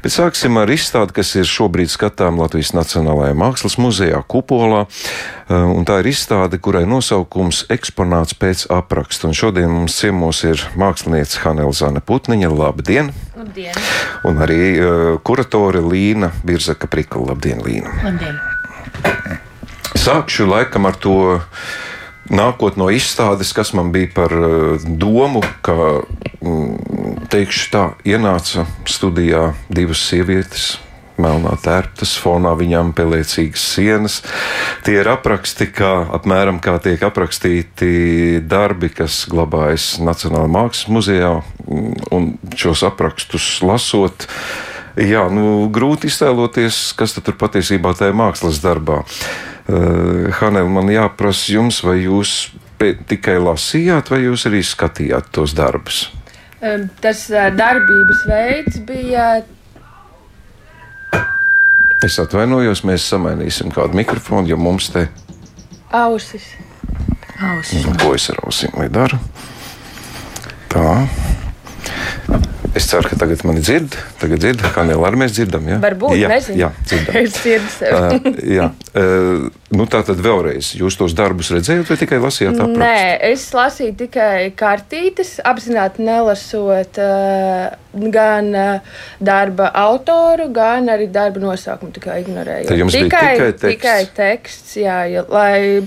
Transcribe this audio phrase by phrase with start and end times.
[0.00, 4.86] Bet sāksim ar izstādi, kas ir šobrīd skatām Latvijas Nacionālajā Mākslas muzejā Kupolā.
[5.50, 9.28] Uh, un tā ir izstāde, kurai nosaukums eksponāts pēc apraksta.
[9.28, 12.48] Un šodien mums ciemos ir mākslinieca Hanela Zana Putniņa.
[12.48, 13.12] Labdien!
[13.36, 13.76] Labdien!
[14.24, 17.34] Un arī uh, kuratore Līna Birzaka Prikla.
[17.34, 17.92] Labdien, Līna!
[18.06, 18.40] Labdien!
[20.00, 21.18] Sākšu laikam ar to
[22.30, 26.02] nākot no izstādes, kas man bija par uh, domu, ka,
[26.40, 30.76] mm, teikšu tā, ienāca studijā divas sievietes.
[31.20, 34.14] Melnā tērptas, fonā viņām pelēcīgas sienas.
[34.86, 41.34] Tie ir apraksti, kā apmēram kā tiek aprakstīti darbi, kas glabājas Nacionālajā mākslas muzejā.
[41.66, 44.24] Mm, un šos aprakstus lasot,
[44.96, 51.52] jā, nu, grūti iztēloties, kas tur patiesībā tajā mākslas darbā ir Uh, Hanel, man jāprasa
[51.54, 56.08] jums, vai jūs tikai lasījāt, vai jūs arī skatījāt tos darbus?
[57.00, 57.22] Tas
[57.56, 59.28] darbības veids bija.
[62.04, 65.06] Es atvainojos, mēs samainīsim kādu mikrofonu, jo mums te
[65.92, 66.46] ausis.
[67.40, 67.84] ausis.
[67.84, 69.20] Nu, ko es ar ausīm daru?
[70.72, 70.86] Tā.
[72.70, 73.96] Es ceru, ka tagad mani dzird.
[74.20, 75.66] Tagad dzird, kā jau arī mēs dzirdam.
[75.66, 75.78] Ja?
[75.82, 76.58] Varbūt, jā, nezinu.
[76.60, 77.16] Jā, dzirdam.
[77.20, 78.20] es dzirdu sevi.
[78.30, 82.82] uh, jā, uh, nu tā tad vēlreiz, jūs tos darbus redzējāt vai tikai lasījāt aprakstu?
[82.84, 87.74] Nē, es lasīju tikai kartītes, apzināti nelasot uh,
[88.14, 92.70] gan uh, darba autoru, gan arī darba nosaukumu, tikai ignorēju.
[92.70, 93.66] Tad jums tikai, bija tikai teksts?
[93.66, 95.82] Tikai teksts, jā, ja, lai,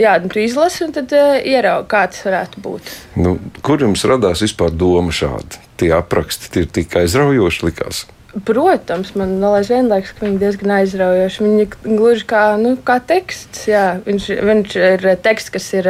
[0.00, 2.90] jā, nu, tu izlasi un tad uh, ieraugi, kā tas varētu būt.
[3.20, 5.66] Nu, kur jums radās vispār doma šāda?
[5.76, 8.04] tie apraksti ir tik aizraujoši likās.
[8.46, 11.44] Protams, man aizvien liekas, ka viņi diezgan aizraujoši.
[11.44, 13.64] Viņi gluži kā, nu, kā teksts.
[13.70, 13.86] Jā.
[14.04, 15.88] Viņš, viņš ir teksts, kas ir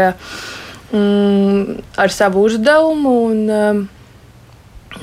[0.93, 3.17] mm, ar savu uzdevumu.
[3.33, 3.83] Un, um,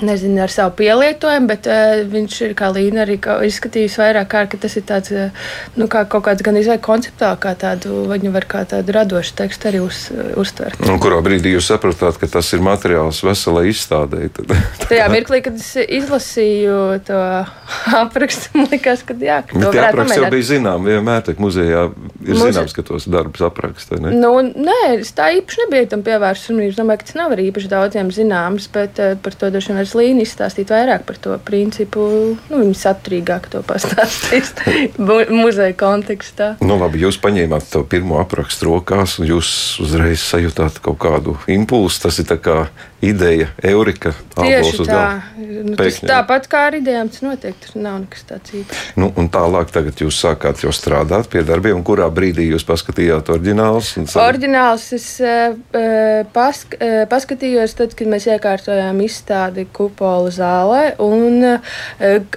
[0.02, 4.62] nezinu, ar savu pielietojumu, bet uh, viņš ir kā līnija arī izskatījis vairāk kārt, ka
[4.66, 5.50] tas ir tāds, uh,
[5.80, 9.70] nu, kā kaut kāds gan izvēle konceptuāli, kā tādu, viņu var kā tādu radošu tekstu
[9.70, 10.06] arī uz,
[10.40, 10.82] uztvert.
[10.88, 14.30] Un kurā brīdī jūs sapratāt, ka tas ir materiāls veselai izstādē?
[14.34, 14.56] Tad,
[14.90, 17.22] Tajā mirklī, kad es izlasīju to
[18.04, 21.86] aprakstu, man likās, ka jā, ka to varētu apraksts jau bija zinām, vienmēr tā muzejā
[22.24, 22.50] ir Muze...
[22.50, 24.14] zināms, ka tos darbus apraksta, ne?
[24.18, 27.72] Nu, nē, es tā īpaši nebiju tam pievērsts uzmanību, domāju, ka tas nav arī īpaši
[27.72, 32.06] daudziem zināms, bet uh, par to došana vairs Līna izstāstīt vairāk par to principu.
[32.50, 34.54] Nu, viņa saturīgāk to pastāstīs
[35.44, 36.54] muzeja kontekstā.
[36.64, 39.52] Nu, labi, jūs paņēmāt to pirmo aprakstu rokās, un jūs
[39.84, 42.06] uzreiz sajūtāt kaut kādu impulsu.
[42.08, 42.58] Tas ir kā
[43.04, 44.14] ideja, eurika.
[44.38, 45.04] Tieši tā.
[45.38, 48.84] Nu, tas tāpat kā ar idejām, tas noteikti tur nav nekas tāds īpašs.
[49.00, 53.94] Nu, un tālāk tagad jūs sākāt jau strādāt pie darbiem, kurā brīdī jūs paskatījāt oriģinālus?
[54.20, 55.58] Oriģināls es uh,
[56.36, 61.74] pask, uh, paskatījos tad, kad mēs iekārtojām izstādi kupola zālē, un uh,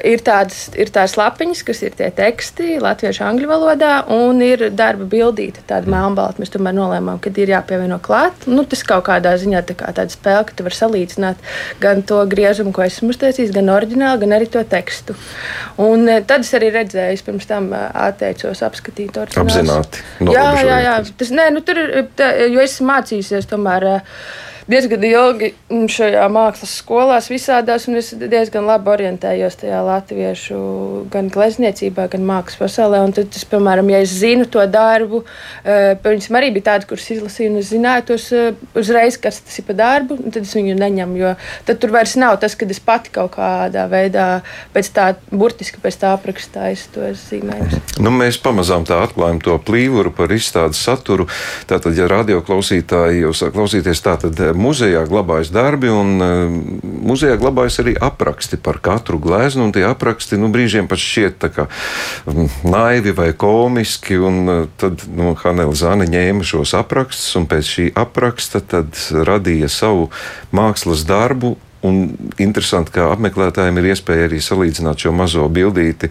[0.07, 5.09] ir tādas, ir tādas lapiņas, kas ir tie teksti latviešu angļu valodā, un ir darba
[5.11, 6.43] bildīte, tāda melnbalta.
[6.43, 8.47] Mēs tomēr nolēmām, ka ir jāpievieno klāt.
[8.51, 11.43] Nu, tas kaut kādā ziņā tā kā tāda spēle, tu vari salīdzināt
[11.83, 15.17] gan to griezumu, ko esmu uztaisījis, gan oriģinālu, gan arī to tekstu.
[15.83, 19.47] Un eh, tad es arī redzēju, pirms tam eh, atteicos apskatīt oriģinālu.
[19.47, 20.05] Apzināti.
[20.33, 20.99] Jā, jā, jā.
[21.19, 21.81] Tas, nē, nu, tur
[22.19, 23.91] tā, jo esmu mācījusies tomēr.
[23.97, 30.59] Uh, diezgan ilgi šajā mākslas skolās visādās, un es diezgan labi orientējos tajā latviešu
[31.13, 33.03] gan glezniecībā, gan mākslas pasaulē.
[33.07, 35.23] Un tad, es, piemēram, ja es zinu to darbu,
[35.65, 38.29] viņas arī bija tādas, kuras izlasīju, un es zināju tos
[38.77, 41.35] uzreiz, kas tas ir pa darbu, tad es viņu neņemu, jo
[41.69, 44.27] tad tur vairs nav tas, ka es pati kaut kādā veidā
[44.75, 47.97] pēc tā, burtiski pēc tā aprakstāju tos zīmējumus.
[48.03, 51.29] Nu, mēs pamazām tā atklājam to plīvuru par izstādes saturu.
[51.71, 57.81] Tātad, ja radio klausītāji jau sāk klausīties, tātad muzejā glabājas darbi, un uh, muzejā glabājas
[57.83, 59.69] arī apraksti par katru gleznu.
[59.75, 61.69] Tie apraksti nu, brīžiem pat šķiet kā
[62.27, 64.19] um, naivi vai komiski.
[64.19, 68.65] Un, uh, tad nu, Hanela Zana ņēma šos aprakstus, un pēc šī apraksta
[69.27, 70.11] radīja savu
[70.57, 71.57] mākslas darbu.
[71.87, 76.11] Un interesanti, ka apmeklētājiem ir iespēja arī salīdzināt šo mazo bildīti.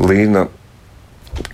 [0.00, 0.48] Līna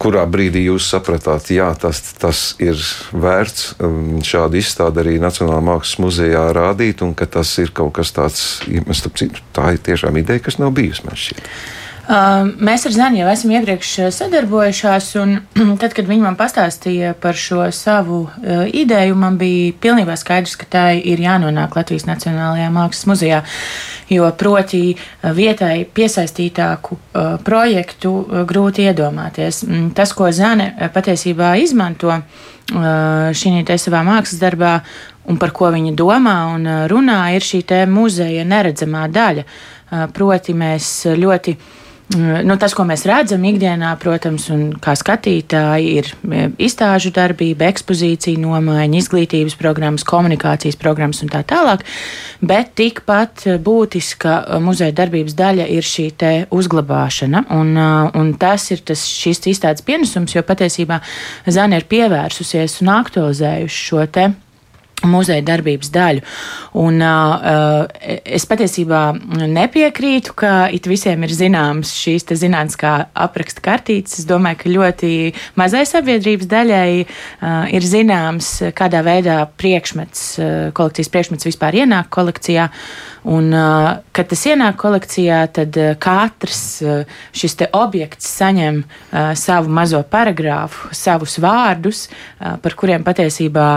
[0.01, 2.79] kurā brīdī jūs sapratāt, ka tas, tas ir
[3.13, 8.15] vērts um, šādu izstādi arī Nacionālajā mākslas muzejā rādīt, un ka tas ir kaut kas
[8.17, 8.85] tāds, ja
[9.57, 11.53] tā ir tiešām ideja, kas nav bijusi man šķiet.
[12.11, 15.37] Mēs ar Zani jau esam iepriekš sadarbojušās, un
[15.81, 18.25] tad, kad viņi man pastāstīja par šo savu
[18.75, 23.45] ideju, man bija pilnībā skaidrs, ka tā ir jānonāk Latvijas Nacionālajā Mākslas muzejā
[24.11, 26.99] jo proti vietai piesaistītāku
[27.47, 28.15] projektu
[28.49, 29.63] grūti iedomāties.
[29.67, 32.21] Mm, tas, ko Zane patiesībā izmanto
[32.71, 34.79] šī savā mākslas darbā
[35.31, 39.45] un par ko viņa domā un runā, ir šī muzeja neredzamā daļa.
[40.15, 41.57] Proti mēs ļoti
[42.19, 46.09] nu, tas, ko mēs redzam ikdienā, protams, un kā skatītāji, ir
[46.59, 51.85] izstāžu darbība, ekspozīcija, nomaiņa, izglītības programmas, komunikācijas programmas un tā tālāk.
[52.43, 56.11] Bet tikpat būtiska muzeja darbības daļa ir šī
[56.51, 57.45] uzglabāšana.
[57.55, 57.75] Un,
[58.19, 61.01] un tas ir tas, šis izstādes pienesums, jo patiesībā
[61.51, 64.31] Zana ir pievērsusies un aktualizējusi šo te
[65.07, 66.25] muzeja darbības daļu.
[66.81, 67.87] Un, uh,
[68.25, 69.03] es patiesībā
[69.51, 74.21] nepiekrītu, ka it visiem ir zināms šīs zinātniskā apraksta kartītes.
[74.21, 75.13] Es domāju, ka ļoti
[75.61, 82.71] mazai sabiedrības daļai uh, ir zināms, kādā veidā priekšmets, uh, kolekcijas priekšmets vispār ienāk kolekcijā.
[83.29, 83.51] Un,
[84.17, 86.63] kad tas ienāk kolekcijā, tad katrs
[87.37, 88.83] šis objekts saņem
[89.37, 92.07] savu mazo paragrāfu, savus vārdus,
[92.39, 93.69] par kuriem patiesībā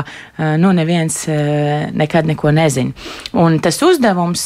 [0.62, 2.94] nu, neviens nekad neko nezina.
[3.34, 4.46] Un tas uzdevums,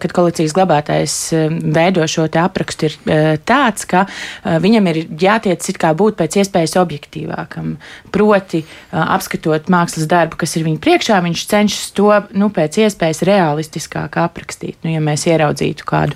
[0.00, 4.04] kad kolekcijas glabātājs uh, veido šo aprakstu, ir tāds, ka
[4.44, 7.76] viņam ir jātiec it kā būt pēc iespējas objektīvākam.
[8.14, 14.16] Proti, apskatot mākslas darbu, kas ir viņa priekšā, viņš cenšas to nu, pēc iespējas realistiskāk
[14.16, 14.78] aprakstīt aprakstīt.
[14.84, 16.14] Nu, ja mēs ieraudzītu kādu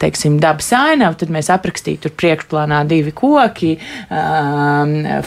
[0.00, 3.76] teiksim, dabas ainavu, tad mēs aprakstītu tur priekšplānā divi koki,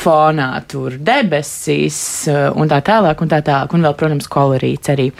[0.04, 5.12] fonā tur debesis un tā tālāk, un tā tālāk, un vēl, protams, kolorīts arī.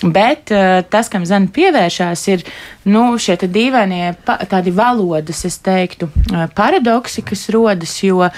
[0.00, 0.48] Bet
[0.88, 2.44] tas, kam Zana pievēršās, ir
[2.88, 4.14] nu, šie dīvainie
[4.48, 6.08] tādi valodas, es teiktu,
[6.56, 8.30] paradoksi, kas rodas, jo,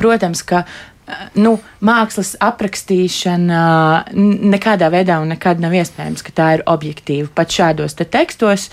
[0.00, 0.64] protams, ka
[1.38, 3.60] nu, mākslas aprakstīšana
[4.14, 8.68] nekādā veidā un nekad nav iespējams, ka tā ir objektīva pat šādos te tekstos,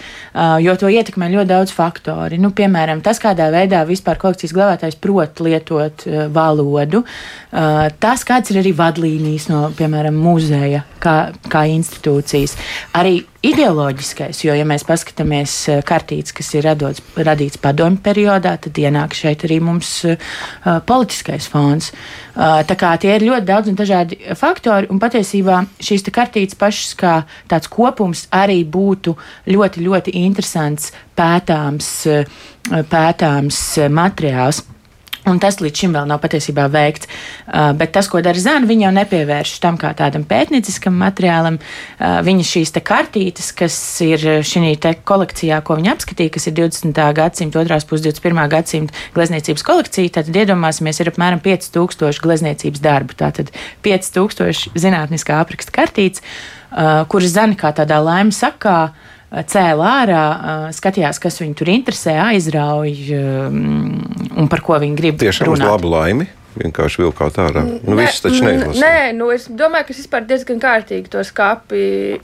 [0.64, 2.40] jo to ietekmē ļoti daudz faktori.
[2.42, 7.06] Nu, piemēram, tas, kādā veidā vispār kolekcijas glabātājs prot lietot valodu,
[7.52, 11.18] tas, kāds ir arī vadlīnijas no, piemēram, muzeja kā,
[11.52, 12.58] kā institūcijas.
[12.98, 18.78] Arī ideoloģiskais, jo, ja mēs paskatāmies eh, kartītes, kas ir radots, radīts padomju periodā, tad
[18.82, 20.18] ienāk šeit arī mums uh,
[20.88, 21.92] politiskais fons.
[22.36, 26.94] Uh, tā kā tie ir ļoti daudz un dažādi faktori, un patiesībā šīs kartītes pašas
[27.00, 27.16] kā
[27.52, 29.16] tāds kopums arī būtu
[29.52, 31.92] ļoti, ļoti interesants pētāms,
[32.92, 33.62] pētāms
[33.94, 34.64] materiāls.
[35.26, 37.10] Un tas līdz šim vēl nav patiesībā veikts.
[37.46, 41.58] Uh, bet tas, ko dara Zana, viņa jau nepievērš tam kā tādam pētnieciskam materiālam.
[41.58, 44.76] Uh, viņa šīs te kartītes, kas ir šī
[45.06, 47.02] kolekcijā, ko viņa apskatīja, kas ir 20.
[47.18, 48.44] gadsimta, otrās puses 21.
[48.54, 53.18] gadsimta glezniecības kolekcija, tad iedomāsimies, ir apmēram 5000 glezniecības darbu.
[53.18, 53.50] Tātad
[53.86, 58.94] 5000 zinātniskā apraksta kartītes, uh, kuras Zana kā tādā laimes sakā
[59.44, 60.24] cēlā ārā,
[60.76, 65.20] skatījās, kas viņu tur interesē, aizrauj un par ko viņi grib.
[65.22, 65.66] Tiešām runāt.
[65.66, 66.30] uz labu laimi
[66.60, 67.64] vienkārši vilkāt ārā.
[67.86, 68.82] Nu, viss taču neizlasīja.
[68.84, 71.82] Nē, nu, es domāju, ka es vispār diezgan kārtīgi to skāpi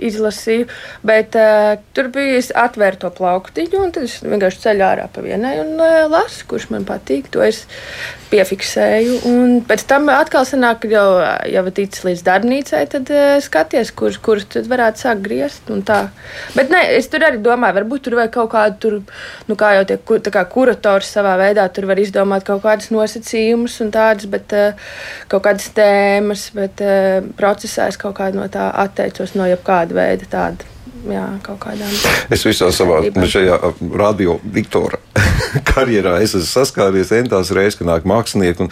[0.10, 0.70] izlasīju,
[1.08, 5.76] bet uh, tur bija atvērto plauktiņu, un tad es vienkārši ceļu ārā pa vienai un
[5.78, 7.32] uh, lasu, kurš man patīk.
[7.36, 7.66] To es
[8.32, 11.08] piefiksēju, un pēc tam atkal sanāk, ka jau,
[11.52, 16.06] jau ticis līdz darbnīcai, tad uh, skaties, kurš kur tad varētu sākt griezt un tā.
[16.56, 18.98] Bet nē, es tur arī domāju, varbūt tur vajag kaut kādu, tur,
[19.50, 20.00] nu kā jau tie
[20.32, 24.74] kā kurators savā veidā, tur var izdomāt kaut kādas nosacījumus un tādas vārdus, bet uh,
[25.30, 30.26] kaut kādas tēmas, bet uh, procesā es kaut kādā no tā atteicos no jebkāda veida
[30.30, 30.66] tāda.
[31.10, 31.28] Jā,
[32.30, 33.58] es visā savā šajā
[33.98, 35.02] radio diktora
[35.72, 38.66] karjerā esmu saskāries entās reizes, ka nāk mākslinieki.
[38.66, 38.72] Un,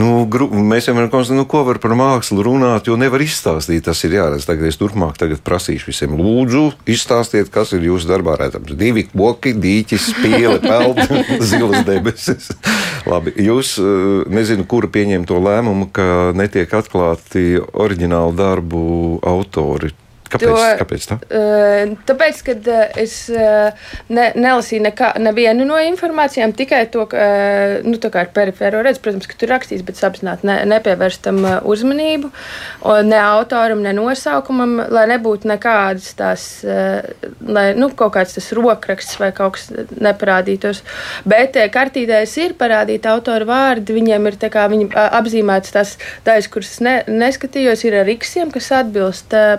[0.00, 3.86] nu, gru, mēs vienmēr konstatējam, nu, ko var par mākslu runāt, jo nevar izstāstīt.
[3.88, 4.46] Tas ir jāredz.
[4.48, 8.74] Tagad es turpmāk tagad prasīšu visiem, lūdzu, izstāstiet, kas ir jūsu darbā redzams.
[8.78, 11.00] Divi koki, dīķis, spiele, peld,
[11.50, 12.50] zilas debesis.
[13.08, 13.76] Labi, jūs
[14.32, 18.84] nezinu, kura pieņem to lēmumu, ka netiek atklāti oriģinālu darbu
[19.26, 19.94] autori.
[20.28, 21.16] Kāpēc, to, kāpēc tā?
[21.24, 27.22] Uh, tāpēc, ka uh, es uh, ne, nelasīju nekā, nevienu no informācijām, tikai to, ka,
[27.86, 32.30] nu, ar perifēro redzu, protams, ka tur rakstīts, bet apzināti ne, nepievērstam uh, uzmanību,
[33.08, 39.30] ne autoram, ne nosaukumam, lai nebūtu nekādas tās, lai, nu, kaut kāds tas rokraksts vai
[39.36, 40.82] kaut kas neparādītos.
[41.28, 45.94] Bet kartītēs ir parādīti autora vārdi, viņiem ir tā kā viņi apzīmētas tās
[46.28, 49.56] daļas, kuras ne, neskatījos, ir ar iksiem, kas atbilst uh,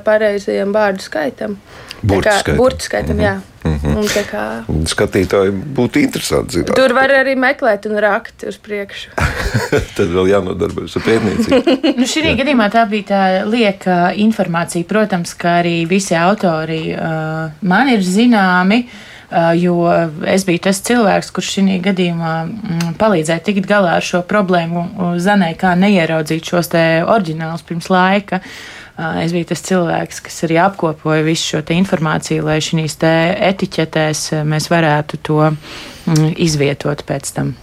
[0.60, 1.58] lielajam vārdu skaitam.
[2.02, 3.18] Burtu skaitam.
[3.18, 3.26] Mm -hmm.
[3.26, 3.40] jā.
[3.64, 4.32] Mm -hmm.
[4.32, 6.76] kā, Skatītāji būtu interesanti zināt.
[6.76, 9.10] Tur var arī meklēt un rakt uz priekšu.
[9.98, 11.78] Tad vēl jānodarbojas ar pētniecību.
[12.00, 14.86] nu, šī gadījumā tā bija tā lieka informācija.
[14.86, 18.86] Protams, ka arī visi autori uh, man ir zināmi.
[19.32, 19.86] Uh, jo
[20.26, 24.88] es biju tas cilvēks, kurš šajā gadījumā mm, palīdzēja tikt galā ar šo problēmu,
[25.18, 26.70] Zanai, kā neieraudzīt šos
[27.06, 28.36] oriģinālus pirms laika.
[28.36, 34.68] Uh, Es biju tas cilvēks, kas arī apkopoja visu šo informāciju, lai šīs etiķetēs mēs
[34.72, 37.54] varētu to mm, izvietot pēc tam.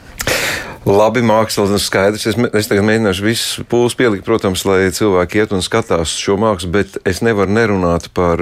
[0.87, 2.25] Labi, mākslas ir skaidrs.
[2.31, 6.71] Es, es tagad mēģināšu visus pūles pielikt, protams, lai cilvēki iet un skatās šo mākslu,
[6.79, 8.41] bet es nevaru nerunāt par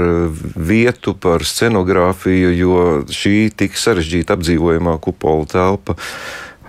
[0.55, 5.97] vietu, par scenogrāfiju, jo šī tik sarežģīta apdzīvojamā kupola telpa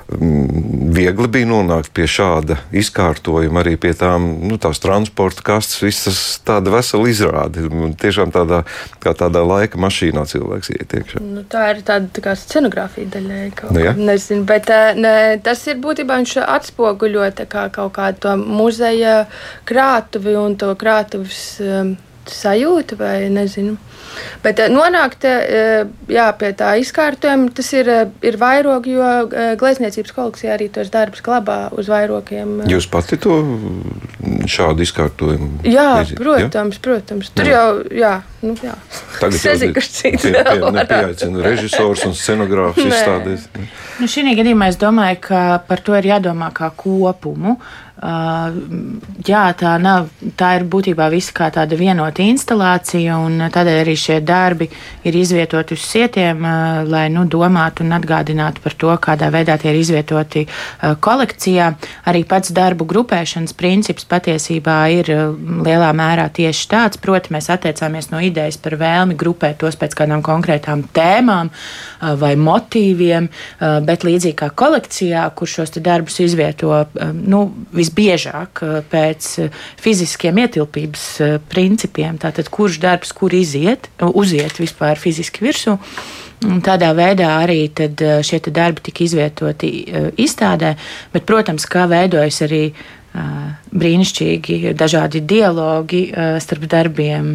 [0.05, 7.09] viegli bija nonākt pie šāda izkārtojuma, arī pie tām nu, transporta kastes, visas tāda vesela
[7.09, 7.65] izrāde.
[8.01, 8.61] Tiešām tādā,
[9.01, 11.23] kā tādā laika mašīnā cilvēks iet iekšā.
[11.25, 13.43] Nu, tā ir tāda tā kā scenogrāfija daļai.
[13.71, 13.95] Nu, ja?
[13.97, 19.23] Nezinu, bet eh, ne, tas ir būtībā viņš atspoguļo kā kaut kādu to muzeja
[19.65, 21.95] krātuvi un to krātuves um,
[22.31, 23.77] sajūtu vai nezinu.
[24.43, 29.11] Bet eh, nonākt eh, jā, pie tā izkārtojuma, tas ir, eh, ir vairogi, jo
[29.59, 32.61] glezniecības kolekcijā arī tos darbus glabā uz vairogiem.
[32.71, 33.39] Jūs pati to
[34.49, 35.65] šādu izkārtojumu?
[35.67, 36.83] Jā, izīt, protams, ja?
[36.87, 37.31] protams.
[37.35, 37.55] Tur jā.
[37.55, 38.13] jau, jā,
[38.45, 38.75] nu, jā.
[39.19, 43.49] Tagad es nezinu, kurš cits pie, nepieaicina režisors un scenogrāfs izstādēs.
[43.99, 47.59] Nu, šī gadījumā es domāju, ka par to ir jādomā kā kopumu.
[47.95, 48.51] Uh,
[49.23, 54.17] jā, tā, nav, tā ir būtībā visa kā tāda vienota instalācija, un tādēļ arī šie
[54.19, 54.67] darbi
[55.07, 59.71] ir izvietoti uz sietiem, uh, lai nu, domātu un atgādinātu par to, kādā veidā tie
[59.71, 61.69] ir izvietoti uh, kolekcijā.
[62.11, 65.13] Arī pats darbu grupēšanas princips patiesībā ir
[65.63, 70.25] lielā mērā tieši tāds, proti, mēs attiecāmies no idejas par vēlmi grupēt tos pēc kādām
[70.25, 71.53] konkrētām tēmām
[72.19, 73.31] vai motīviem,
[73.87, 76.83] bet līdzīgi kā kolekcijā, kur šos darbus izvieto
[77.15, 77.45] nu,
[77.85, 82.17] visbiežāk eh, pēc eh, fiziskiem ietilpības eh, principiem.
[82.21, 85.77] Tātad, kurš darbs, kur iziet, uziet vispār fiziski virsū.
[86.45, 89.69] Un tādā veidā arī šie darbi tika izvietoti
[90.19, 90.73] izstādē,
[91.13, 92.59] bet, protams, kā veidojas arī
[93.75, 96.01] brīnišķīgi dažādi dialogi
[96.43, 97.31] starp darbiem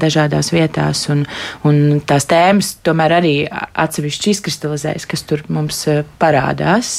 [0.00, 1.24] dažādās vietās, un,
[1.68, 5.82] un tās tēmas tomēr arī atsevišķi izkristalizējas, kas tur mums
[6.20, 6.92] parādās,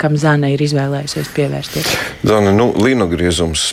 [0.00, 1.92] kam Zana ir izvēlējusies pievērsties.
[2.26, 3.70] Zana, nu, linogriezums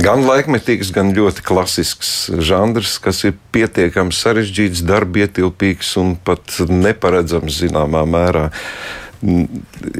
[0.00, 8.06] gan laikmetīgs, gan ļoti klasisks žanrs, kas ir pietiekami sarežģīts, darbietilpīgs un pat neparedzams zināmā
[8.08, 8.48] mērā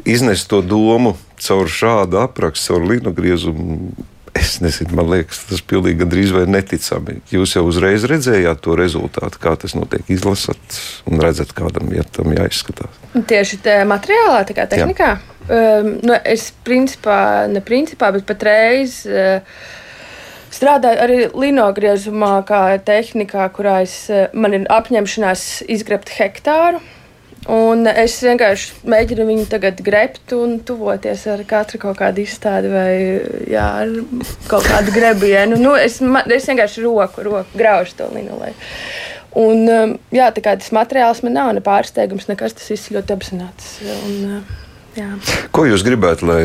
[0.05, 3.93] iznest to domu caur šādu aprakstu, caur linogriezumu.
[4.37, 7.17] Es nezinu, man liekas, tas pilnīgi gandrīz vai neticami.
[7.33, 10.77] Jūs jau uzreiz redzējāt to rezultātu, kā tas notiek, izlasat
[11.11, 13.01] un redzat, kādam ja tam jāizskatās.
[13.11, 15.11] Tieši tā materiālā, tā kā tehnikā.
[15.51, 19.01] Um, nu, es principā, ne principā, bet patreiz.
[19.03, 19.43] Uh,
[20.51, 23.95] Strādāju arī linogriezumā, kā tehnikā, kurā es,
[24.35, 26.81] man ir apņemšanās izgrebt hektāru.
[27.49, 32.91] Un es vienkārši mēģinu viņu tagad grebt un tuvoties ar katru kaut kādu izstādi vai
[33.49, 33.65] jā,
[34.51, 35.57] kaut kādu grebienu.
[35.57, 38.53] Nu, es, es vienkārši roku, roku graužu to linolēju.
[39.41, 43.15] Un, um, jā, tā kā tas materiāls man nav ne pārsteigums, nekas tas viss ļoti
[43.15, 43.71] apzināts.
[43.89, 44.60] Un, uh,
[44.91, 45.07] Jā.
[45.55, 46.43] Ko jūs gribētu, lai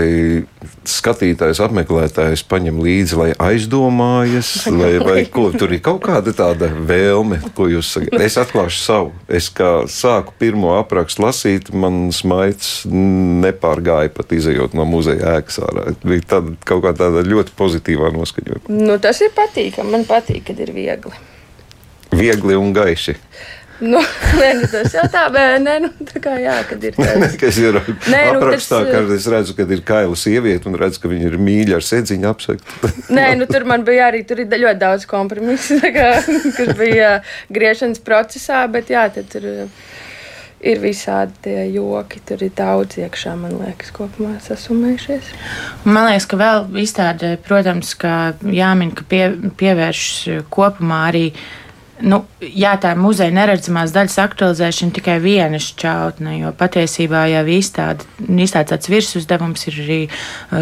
[0.86, 7.40] skatītājs, apmeklētājs paņem līdzi, lai aizdomājas, lai, vai ko tur ir kaut kāda tāda vēlme,
[7.56, 8.20] ko jūs sakat?
[8.22, 9.10] Es atklāšu savu.
[9.26, 15.88] Es kā sāku pirmo aprakstu lasīt, man smaids nepārgāja pat izējot no muzeja ēkas ārā.
[16.06, 18.70] Bija tāda kaut kā tāda ļoti pozitīvā noskaņojuma.
[18.70, 19.96] Nu, tas ir patīkami.
[19.96, 21.18] Man patīk, kad ir viegli.
[22.14, 23.18] Viegli un gaiši.
[23.80, 24.00] Nu,
[24.40, 27.36] nē, nu, tas jau tā, bet nē, nu, tā kā jā, kad ir tāds.
[27.40, 31.02] Kas ir nē, nu, aprakstā, tas, kad es redzu, ka ir kaila sieviete un redzu,
[31.02, 32.72] ka viņa ir mīļa ar sēdziņu apsegt.
[33.18, 36.08] nē, nu, tur man bija arī, tur ir ļoti daudz kompromisu, kā,
[36.56, 37.18] kas bija
[37.52, 39.50] griešanas procesā, bet jā, tad tur
[40.66, 45.28] ir visādi tie joki, tur ir daudz iekšā, man liekas, kopumā sasumējušies.
[45.84, 49.22] Man liekas, ka vēl izstādē, protams, ka jāmin, ka pie,
[49.60, 50.08] pievērš
[50.48, 51.26] kopumā arī
[52.04, 58.04] Nu, jā, tā ir muzeja neredzamās daļas aktualizēšana tikai viena šķautne, jo patiesībā jau izstāde,
[58.20, 59.98] izstāde tāds virsuzdevums ir arī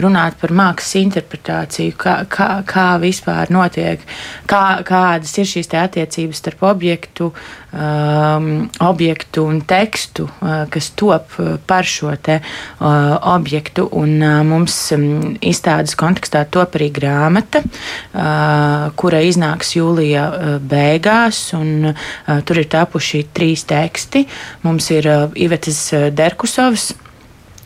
[0.05, 4.05] runāt par mākslas interpretāciju, kā, kā, kā vispār notiek,
[4.50, 7.33] kā, kādas ir šīs attiecības starp objektu,
[7.75, 11.35] um, objektu un tekstu, uh, kas top
[11.67, 12.87] par šo te uh,
[13.35, 13.88] objektu.
[13.91, 21.24] Un, uh, mums um, izstādes kontekstā top arī grāmata, uh, kura iznāks jūlija uh, beigās
[21.25, 24.26] beigās, un uh, tur ir tapuši trīs teksti.
[24.62, 26.95] Mums ir uh, Ivetas uh, Derkusovas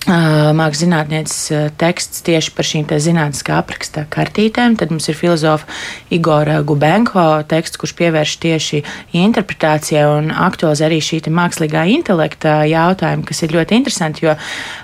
[0.09, 4.77] mākslas zinātnieces teksts tieši par šīm zinātniskā apraksta kartītēm.
[4.79, 5.67] Tad mums ir filozofa
[6.15, 8.81] Igora Gubenko teksts, kurš pievērš tieši
[9.19, 14.37] interpretācijai un aktualizē arī šī mākslīgā intelekta jautājumu, kas ir ļoti interesanti, jo,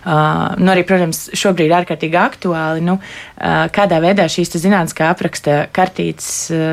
[0.04, 2.98] nu, arī, protams, šobrīd ir ārkārtīgi aktuāli, nu,
[3.34, 6.28] kādā veidā šīs zinātniskā apraksta kartītes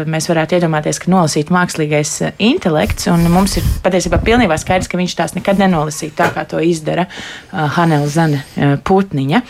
[0.06, 5.18] mēs varētu iedomāties, ka nolasīt mākslīgais intelekts, un mums ir patiesībā pilnībā skaidrs, ka viņš
[5.18, 7.08] tās nekad nenolasītu tā, kā to izdara
[7.52, 9.42] Hanela Zana Eh, Putniņa.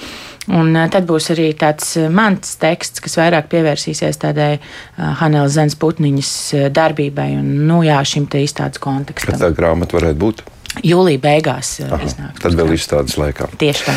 [0.56, 4.54] Un eh, tad būs arī tāds eh, mans teksts, kas vairāk pievērsīsies tādai
[5.22, 6.32] Hanela Zemes Putniņas
[6.76, 9.36] darbībai un nu, jā, šim te izstādes kontekstam.
[9.36, 10.44] Kad tā grāmata varētu būt?
[10.80, 12.38] Jūlijā beigās iznāk.
[12.40, 13.50] Tad vēl izstādes laikā.
[13.60, 13.96] Tieši tā.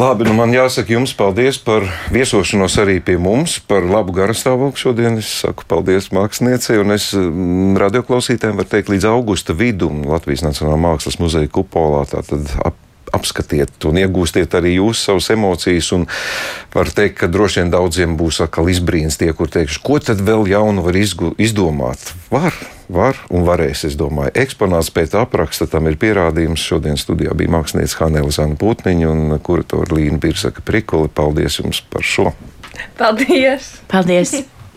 [0.00, 5.20] Labi, nu man jāsaka jums paldies par viesošanos arī pie mums, par labu garastāvokli šodien.
[5.20, 10.80] Es saku paldies māksliniecei, un es mm, radioklausītājiem varu teikt līdz augusta vidum Latvijas Nacionālā
[10.88, 12.06] mākslas muzeja kupolā.
[12.08, 12.80] Tātad ap
[13.14, 15.92] apskatiet un iegūstiet arī jūs savas emocijas.
[16.74, 20.48] Var teikt, ka droši vien daudziem būs atkal izbrīns tie, kur teikšu, ko tad vēl
[20.50, 22.02] jaunu var izgu, izdomāt.
[22.32, 22.56] Var,
[22.92, 24.34] var un varēs, es domāju.
[24.38, 26.64] Eksponāts pēc apraksta tam ir pierādījums.
[26.66, 31.12] Šodien studijā bija mākslinieca Hanela Zana Putniņa un kuratora Līna Birsaka Prikuli.
[31.12, 32.32] Paldies jums par šo!
[32.98, 33.76] Paldies!
[33.88, 34.36] Paldies.